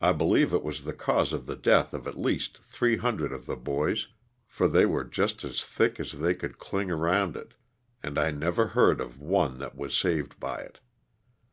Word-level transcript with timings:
I 0.00 0.12
believe 0.12 0.54
it 0.54 0.62
was 0.62 0.84
the 0.84 0.92
cause 0.92 1.32
of 1.32 1.46
the 1.46 1.56
death 1.56 1.92
of 1.92 2.06
at 2.06 2.16
least 2.16 2.58
300 2.58 3.32
of 3.32 3.46
the 3.46 3.56
boys, 3.56 4.06
for 4.46 4.68
they 4.68 4.86
were 4.86 5.02
just 5.02 5.42
as 5.42 5.64
thick 5.64 5.98
as 5.98 6.12
they 6.12 6.32
could 6.32 6.60
cling 6.60 6.92
around 6.92 7.34
it 7.36 7.54
and 8.04 8.18
I 8.20 8.30
never 8.30 8.68
heard 8.68 9.00
of 9.00 9.18
one 9.18 9.58
that 9.58 9.74
was 9.76 9.96
saved 9.96 10.38
by 10.38 10.58
it. 10.60 10.78